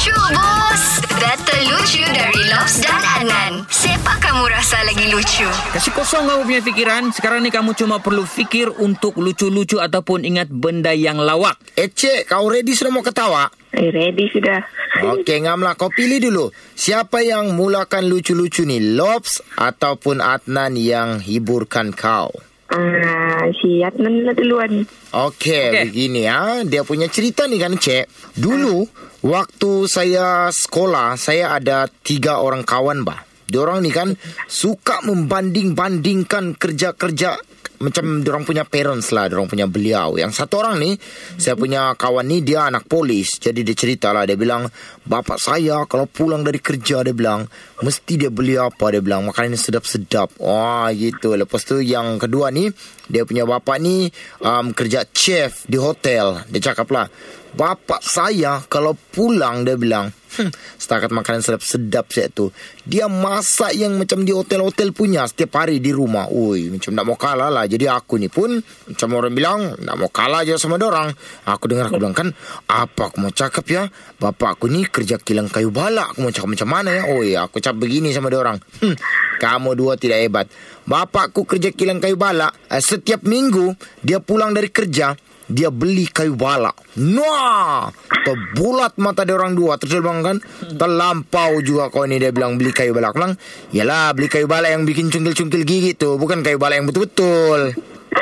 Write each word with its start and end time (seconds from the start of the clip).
Lucu 0.00 0.16
bos 0.32 0.84
Data 1.20 1.56
lucu 1.60 2.00
dari 2.08 2.40
Lobs 2.48 2.80
dan 2.80 3.04
Adnan 3.20 3.68
Siapa 3.68 4.16
kamu 4.16 4.48
rasa 4.48 4.80
lagi 4.88 5.12
lucu? 5.12 5.44
Kasih 5.76 5.92
kosong 5.92 6.24
kamu 6.24 6.48
punya 6.48 6.62
fikiran. 6.64 7.12
Sekarang 7.12 7.44
ni 7.44 7.52
kamu 7.52 7.76
cuma 7.76 8.00
perlu 8.00 8.24
fikir 8.24 8.72
untuk 8.80 9.20
lucu-lucu 9.20 9.76
ataupun 9.76 10.24
ingat 10.24 10.48
benda 10.48 10.96
yang 10.96 11.20
lawak. 11.20 11.60
Eh, 11.76 11.92
Cik, 11.92 12.32
kau 12.32 12.48
ready 12.48 12.72
sudah 12.72 12.88
mau 12.96 13.04
ketawa? 13.04 13.52
Eh, 13.76 13.92
ready 13.92 14.24
sudah. 14.32 14.64
Okey, 15.04 15.44
ngamlah. 15.44 15.76
Kau 15.76 15.92
pilih 15.92 16.16
dulu. 16.16 16.48
Siapa 16.72 17.20
yang 17.20 17.52
mulakan 17.52 18.08
lucu-lucu 18.08 18.64
ni? 18.64 18.80
Lobs 18.80 19.44
ataupun 19.60 20.24
Adnan 20.24 20.80
yang 20.80 21.20
hiburkan 21.20 21.92
kau? 21.92 22.32
Ah, 22.70 23.50
si 23.50 23.82
Adnan 23.82 24.22
lah 24.22 24.34
duluan. 24.38 24.86
Okey, 25.10 25.10
Okey. 25.10 25.58
okay. 25.66 25.84
begini 25.90 26.20
ya. 26.22 26.62
Dia 26.62 26.86
punya 26.86 27.10
cerita 27.10 27.50
ni 27.50 27.58
kan, 27.58 27.74
Cik. 27.74 28.38
Dulu, 28.38 28.86
waktu 29.26 29.90
saya 29.90 30.54
sekolah, 30.54 31.18
saya 31.18 31.58
ada 31.58 31.90
tiga 31.90 32.38
orang 32.38 32.62
kawan, 32.62 33.02
bah. 33.02 33.26
Diorang 33.50 33.82
ni 33.82 33.90
kan 33.90 34.14
suka 34.46 35.02
membanding-bandingkan 35.02 36.54
kerja-kerja 36.54 37.49
macam 37.80 38.20
diorang 38.20 38.44
punya 38.44 38.68
parents 38.68 39.08
lah, 39.08 39.32
diorang 39.32 39.48
punya 39.48 39.64
beliau. 39.64 40.20
Yang 40.20 40.36
satu 40.36 40.60
orang 40.60 40.76
ni, 40.76 41.00
saya 41.40 41.56
punya 41.56 41.96
kawan 41.96 42.28
ni 42.28 42.44
dia 42.44 42.68
anak 42.68 42.84
polis. 42.84 43.40
Jadi 43.40 43.64
dia 43.64 43.72
cerita 43.72 44.12
lah, 44.12 44.28
dia 44.28 44.36
bilang, 44.36 44.68
bapak 45.08 45.40
saya 45.40 45.88
kalau 45.88 46.04
pulang 46.04 46.44
dari 46.44 46.60
kerja, 46.60 47.00
dia 47.00 47.16
bilang, 47.16 47.48
mesti 47.80 48.20
dia 48.20 48.28
beli 48.28 48.60
apa, 48.60 48.92
dia 48.92 49.00
bilang, 49.00 49.24
makanan 49.24 49.56
yang 49.56 49.64
sedap-sedap. 49.64 50.36
Wah, 50.36 50.92
gitu. 50.92 51.32
Lepas 51.32 51.64
tu 51.64 51.80
yang 51.80 52.20
kedua 52.20 52.52
ni, 52.52 52.68
dia 53.08 53.24
punya 53.24 53.48
bapak 53.48 53.80
ni 53.80 54.12
um, 54.44 54.76
kerja 54.76 55.08
chef 55.16 55.64
di 55.64 55.80
hotel. 55.80 56.44
Dia 56.52 56.60
cakap 56.70 56.92
lah, 56.92 57.08
bapak 57.56 58.04
saya 58.04 58.60
kalau 58.68 58.92
pulang, 58.92 59.64
dia 59.64 59.80
bilang, 59.80 60.12
hmm, 60.38 60.50
setakat 60.78 61.10
makanan 61.10 61.42
sedap-sedap 61.42 62.06
saya 62.10 62.28
tu, 62.30 62.54
dia 62.86 63.06
masak 63.10 63.74
yang 63.74 63.96
macam 63.98 64.22
di 64.22 64.30
hotel-hotel 64.30 64.94
punya 64.94 65.26
setiap 65.26 65.62
hari 65.64 65.82
di 65.82 65.90
rumah. 65.90 66.30
Ui, 66.30 66.70
macam 66.70 66.94
nak 66.94 67.04
mau 67.06 67.18
kalah 67.18 67.50
lah. 67.50 67.64
Jadi 67.66 67.86
aku 67.90 68.20
ni 68.20 68.30
pun, 68.30 68.58
macam 68.60 69.08
orang 69.16 69.34
bilang, 69.34 69.60
nak 69.82 69.96
mau 69.98 70.10
kalah 70.10 70.46
je 70.46 70.54
sama 70.60 70.78
orang. 70.78 71.10
Aku 71.46 71.66
dengar, 71.66 71.90
aku 71.90 71.98
bilang 71.98 72.16
kan, 72.16 72.28
apa 72.70 73.10
aku 73.10 73.18
mau 73.22 73.32
cakap 73.34 73.64
ya? 73.66 73.82
Bapak 74.20 74.58
aku 74.58 74.66
ni 74.70 74.86
kerja 74.86 75.18
kilang 75.18 75.50
kayu 75.50 75.72
balak. 75.74 76.14
Aku 76.14 76.26
mau 76.26 76.32
cakap 76.34 76.50
macam 76.52 76.68
mana 76.68 76.90
ya? 76.92 77.02
Oi, 77.10 77.34
aku 77.34 77.58
cakap 77.58 77.82
begini 77.82 78.12
sama 78.14 78.30
orang. 78.30 78.58
Hmm, 78.80 78.94
kamu 79.38 79.74
dua 79.74 79.96
tidak 79.96 80.18
hebat. 80.22 80.46
Bapakku 80.90 81.46
kerja 81.46 81.70
kilang 81.70 82.02
kayu 82.02 82.18
balak. 82.18 82.50
Eh, 82.66 82.82
setiap 82.82 83.22
minggu, 83.22 83.78
dia 84.02 84.18
pulang 84.18 84.50
dari 84.50 84.72
kerja, 84.74 85.14
dia 85.50 85.68
beli 85.68 86.06
kayu 86.06 86.38
balak. 86.38 86.78
Nah, 86.94 87.90
terbulat 88.22 88.94
mata 89.02 89.26
dia 89.26 89.34
orang 89.34 89.58
dua. 89.58 89.74
Terus 89.82 89.98
dia 89.98 90.02
bilang 90.02 90.22
kan, 90.22 90.36
terlampau 90.78 91.58
juga 91.60 91.90
kau 91.90 92.06
ni 92.06 92.22
dia 92.22 92.30
bilang 92.30 92.54
beli 92.54 92.70
kayu 92.70 92.94
balak. 92.94 93.12
Aku 93.12 93.18
bilang, 93.18 93.34
yalah 93.74 94.14
beli 94.14 94.30
kayu 94.30 94.46
balak 94.46 94.70
yang 94.70 94.86
bikin 94.86 95.10
cungkil-cungkil 95.10 95.66
gigi 95.66 95.98
tu. 95.98 96.14
Bukan 96.14 96.46
kayu 96.46 96.56
balak 96.56 96.78
yang 96.78 96.86
betul-betul. 96.86 97.74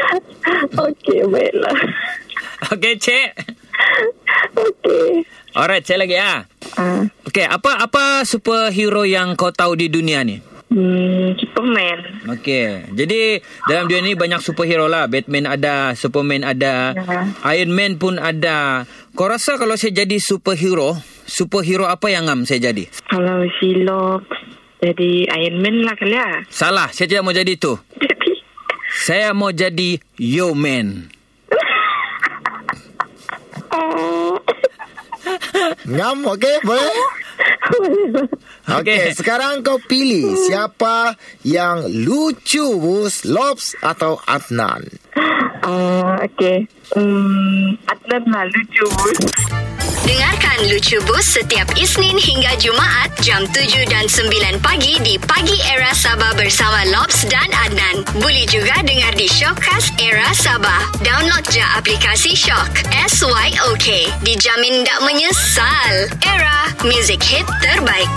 Okey, 0.88 1.28
baiklah. 1.28 1.78
Okey, 2.72 2.96
Cik. 2.96 3.28
Okey. 4.56 5.28
Alright, 5.52 5.84
saya 5.84 6.00
lagi 6.00 6.16
ah. 6.16 6.48
Ah, 6.78 7.04
Okey, 7.28 7.44
apa 7.44 7.82
apa 7.84 8.24
superhero 8.24 9.04
yang 9.04 9.36
kau 9.36 9.52
tahu 9.52 9.76
di 9.76 9.92
dunia 9.92 10.24
ni? 10.24 10.47
Hmm, 10.68 11.36
Superman. 11.40 11.98
Okey. 12.36 12.92
Jadi 12.92 13.40
dalam 13.64 13.88
dunia 13.88 14.02
ni 14.04 14.14
banyak 14.14 14.40
superhero 14.40 14.86
lah. 14.88 15.08
Batman 15.08 15.48
ada, 15.48 15.92
Superman 15.92 16.44
ada, 16.44 16.92
Iron 17.52 17.72
Man 17.72 17.96
pun 17.96 18.16
ada. 18.16 18.84
Kau 19.12 19.26
rasa 19.26 19.58
kalau 19.58 19.74
saya 19.74 20.04
jadi 20.04 20.16
superhero, 20.20 20.94
superhero 21.24 21.88
apa 21.88 22.12
yang 22.12 22.28
ngam 22.28 22.44
saya 22.44 22.70
jadi? 22.70 22.86
Kalau 23.08 23.44
si 23.58 23.82
Lobs 23.82 24.28
jadi 24.78 25.26
Iron 25.42 25.58
Man 25.58 25.82
lah 25.82 25.94
kali 25.98 26.14
ya. 26.14 26.44
Salah, 26.52 26.92
saya 26.94 27.10
tidak 27.10 27.26
mau 27.26 27.34
jadi 27.34 27.50
itu. 27.50 27.74
Jadi, 27.98 28.30
Saya 28.98 29.30
mau 29.36 29.50
jadi 29.52 30.00
Yo 30.16 30.52
Man. 30.54 31.10
oh, 33.74 34.38
Ngam, 35.92 36.24
okey? 36.34 36.56
Boleh? 36.64 36.88
Okey, 38.68 38.84
Okey. 38.84 39.16
sekarang 39.16 39.64
kau 39.64 39.80
pilih 39.80 40.36
siapa 40.44 41.16
yang 41.40 41.88
lucu, 41.88 42.76
Bus? 42.76 43.24
Lobs 43.24 43.72
atau 43.80 44.20
Adnan? 44.28 44.84
ah, 45.64 46.20
okey. 46.22 46.68
Hmm, 46.92 47.80
Adnan 47.88 48.22
lah 48.28 48.44
lucu. 48.44 48.84
Dengarkan 50.08 50.72
Lucu 50.72 50.96
Bus 51.04 51.36
setiap 51.36 51.68
Isnin 51.76 52.16
hingga 52.16 52.56
Jumaat 52.56 53.12
jam 53.20 53.44
7 53.44 53.84
dan 53.92 54.08
9 54.08 54.32
pagi 54.56 54.96
di 55.04 55.20
Pagi 55.20 55.60
Era 55.68 55.92
Sabah 55.92 56.32
bersama 56.32 56.80
Lobs 56.88 57.28
dan 57.28 57.44
Adnan. 57.52 58.08
Boleh 58.16 58.48
juga 58.48 58.80
dengar 58.88 59.12
di 59.12 59.28
Shockcast 59.28 60.00
Era 60.00 60.32
Sabah. 60.32 60.80
Download 61.04 61.44
je 61.52 61.60
aplikasi 61.76 62.32
Shock. 62.32 62.88
S-Y-O-K. 62.88 64.08
Dijamin 64.24 64.80
tak 64.88 65.04
menyesal. 65.04 65.92
Era, 66.24 66.72
music 66.88 67.20
hit 67.20 67.44
terbaik. 67.60 68.08